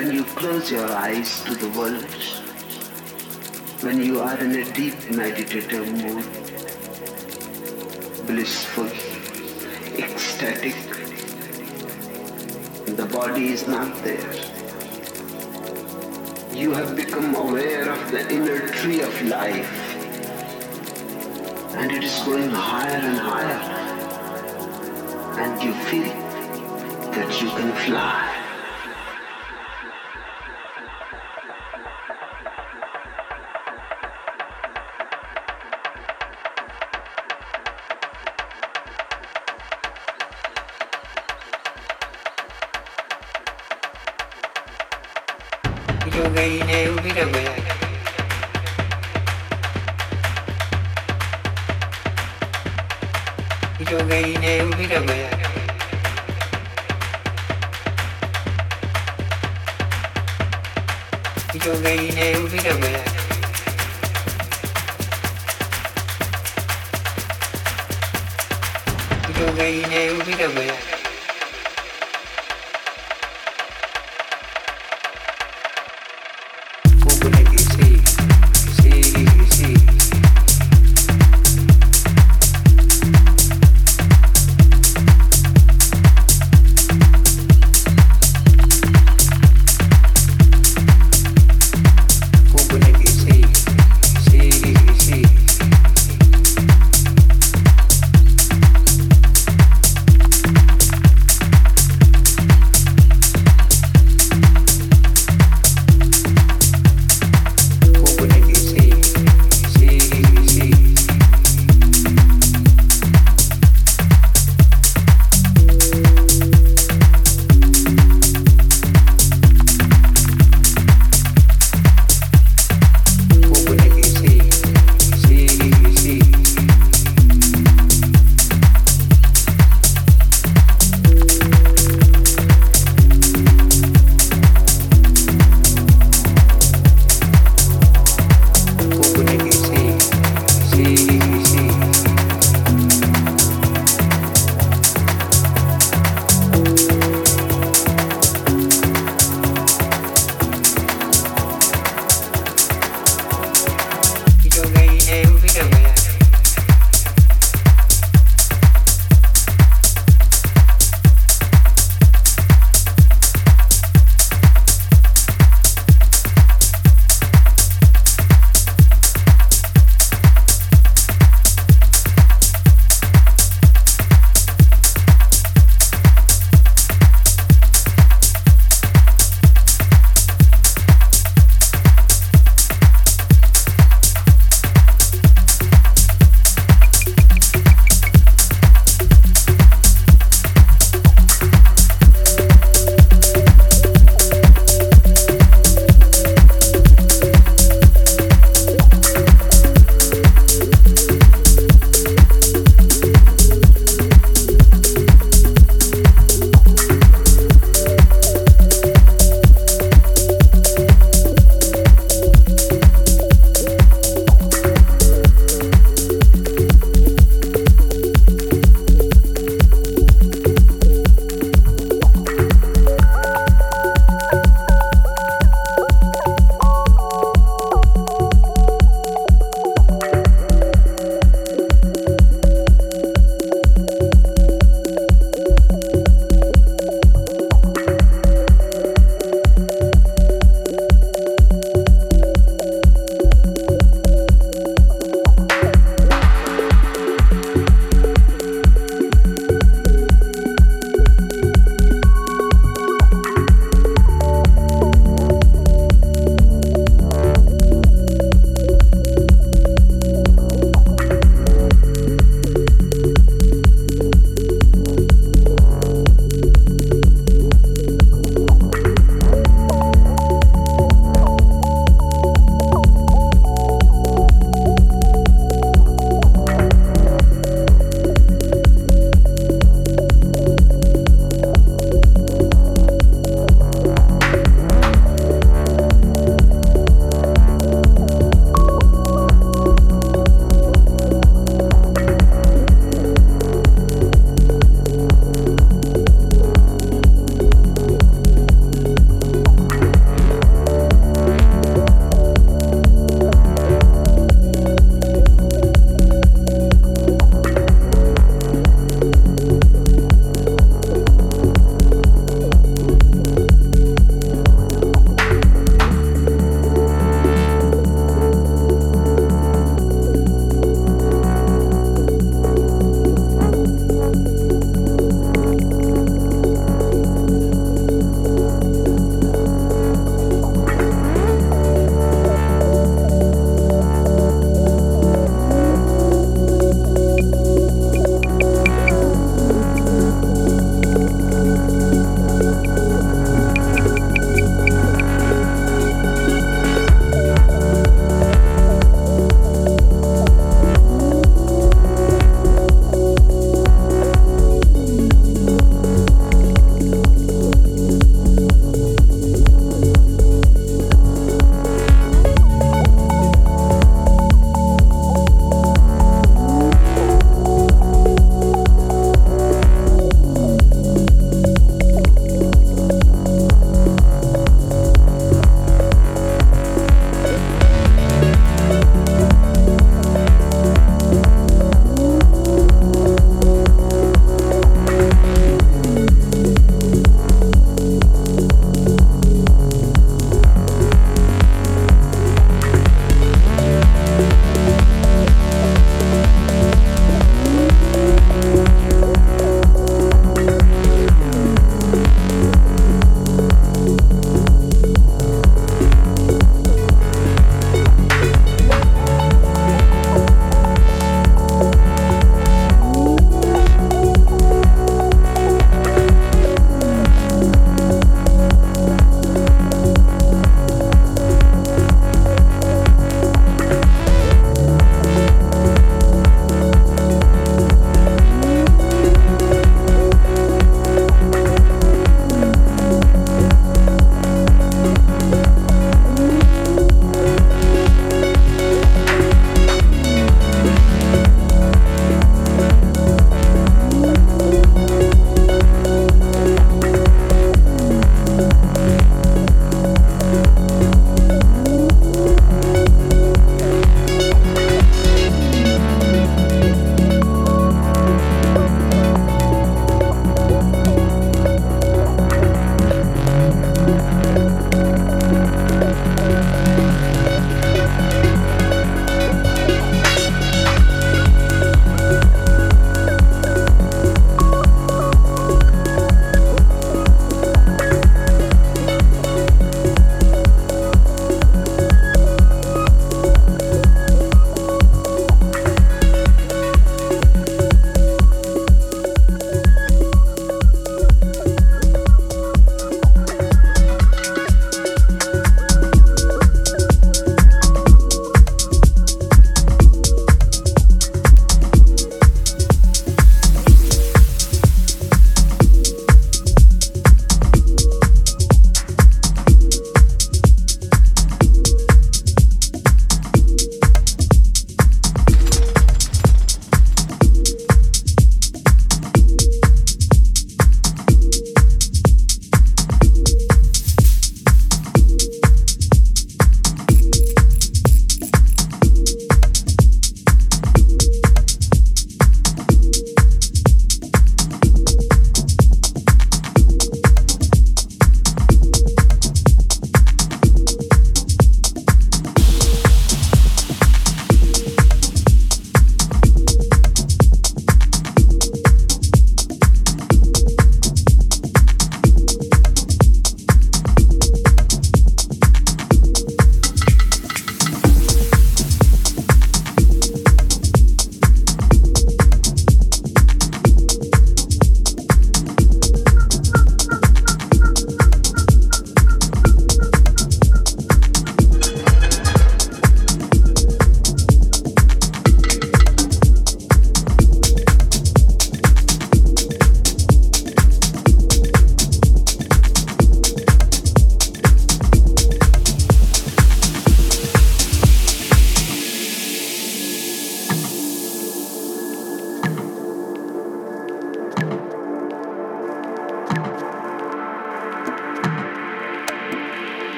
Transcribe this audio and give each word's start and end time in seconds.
when 0.00 0.14
you 0.14 0.24
close 0.24 0.70
your 0.72 0.90
eyes 0.92 1.44
to 1.44 1.54
the 1.54 1.68
world, 1.78 2.10
when 3.84 4.02
you 4.02 4.18
are 4.18 4.38
in 4.38 4.52
a 4.52 4.64
deep 4.72 4.94
meditative 5.10 5.92
mood, 5.92 6.24
blissful, 8.26 8.88
ecstatic, 10.02 10.74
the 12.96 13.04
body 13.12 13.48
is 13.48 13.68
not 13.68 13.94
there. 14.02 14.32
You 16.54 16.72
have 16.72 16.96
become 16.96 17.34
aware 17.34 17.92
of 17.92 18.10
the 18.10 18.26
inner 18.32 18.68
tree 18.68 19.02
of 19.02 19.22
life 19.26 19.70
and 21.76 21.92
it 21.92 22.04
is 22.04 22.18
going 22.20 22.48
higher 22.48 23.02
and 23.10 23.18
higher 23.18 23.60
and 25.42 25.62
you 25.62 25.74
feel 25.90 26.12
that 27.12 27.42
you 27.42 27.50
can 27.50 27.72
fly. 27.84 28.29